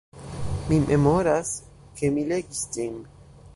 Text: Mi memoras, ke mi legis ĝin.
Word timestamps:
Mi 0.69 0.79
memoras, 0.91 1.53
ke 2.01 2.11
mi 2.17 2.27
legis 2.35 2.67
ĝin. 2.79 3.01